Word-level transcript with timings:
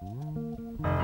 Sausalito 0.00 0.99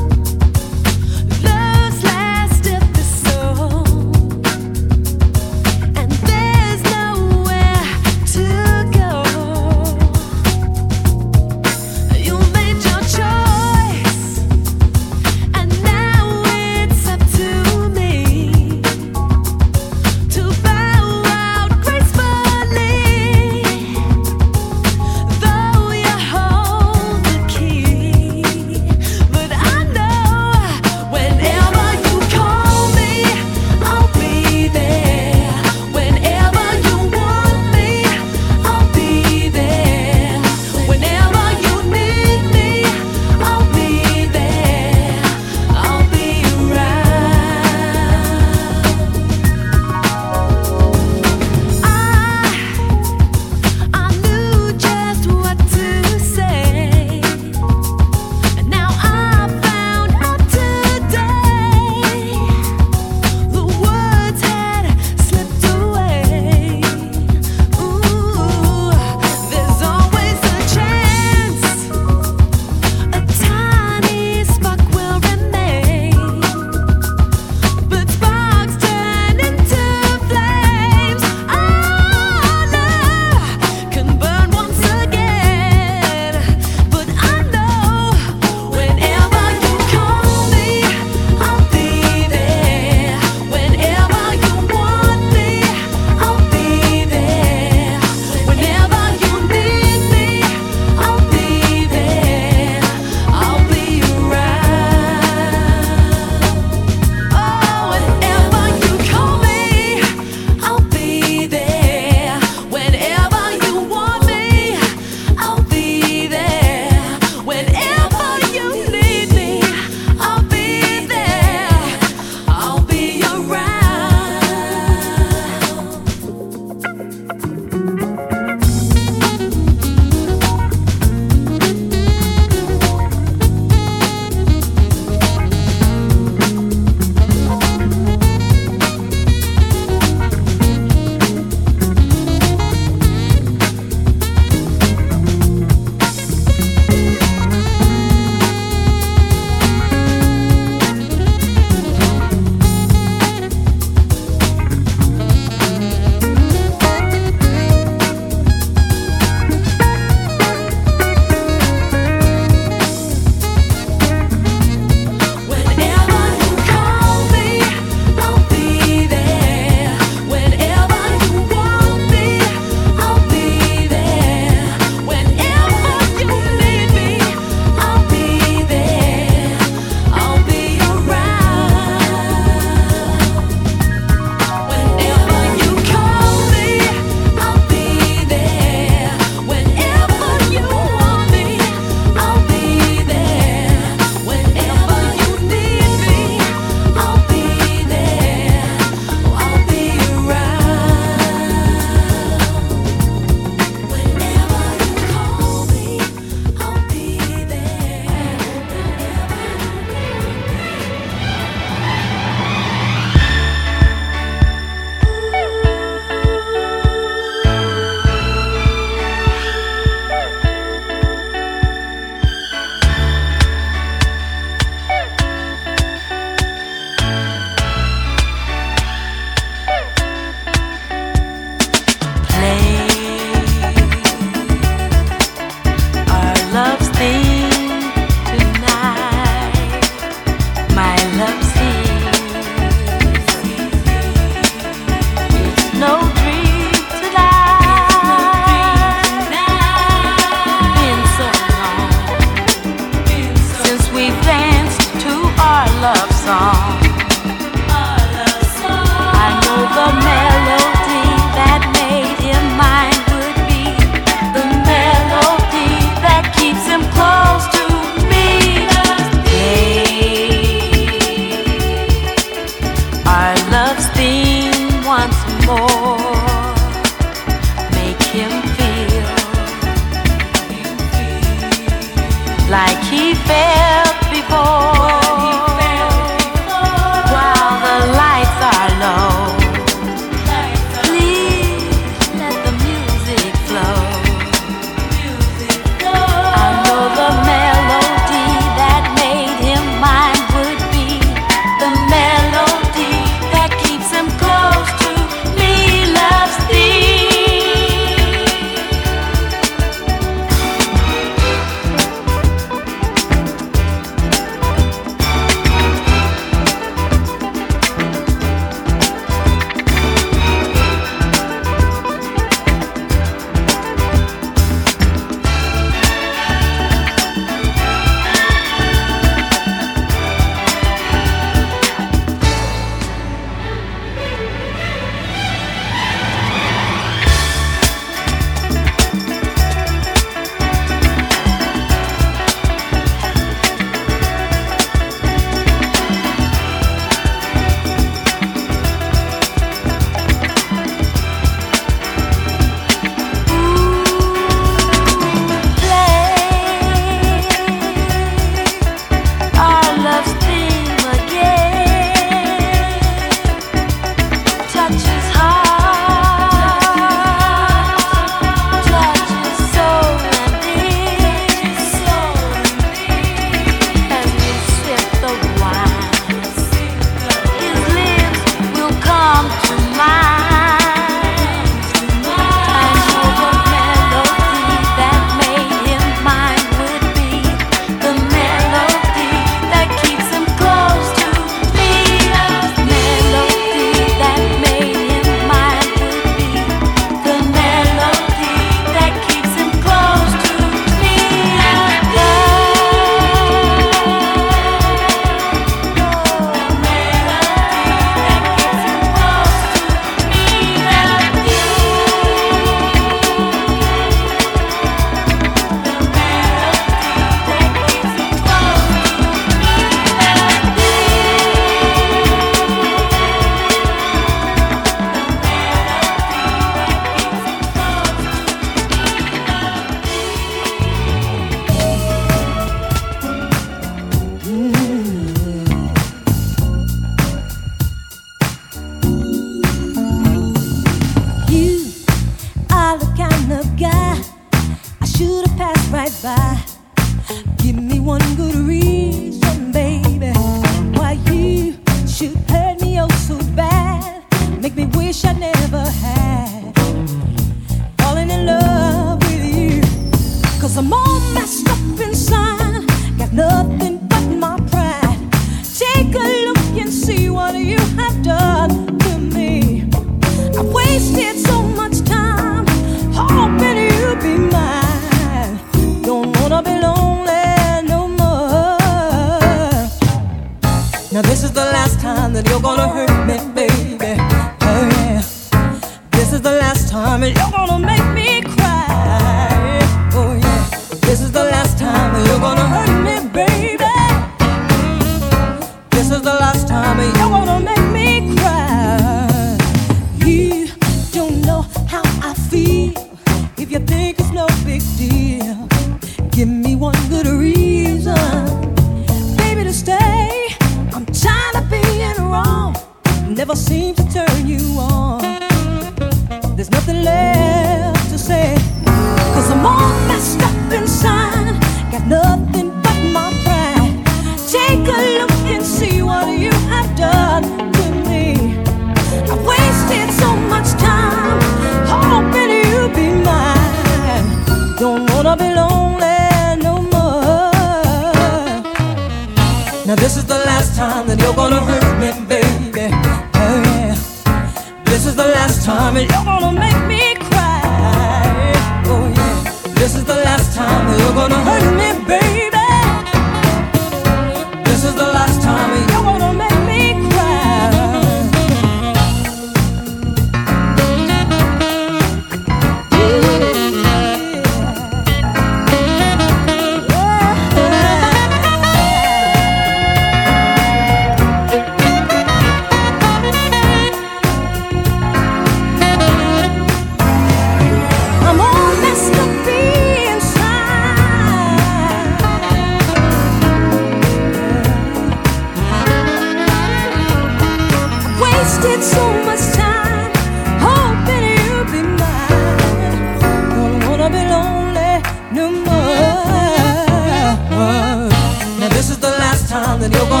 cuando 599.61 599.77
yo 599.77 599.89
con 599.89 600.00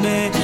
me. 0.00 0.43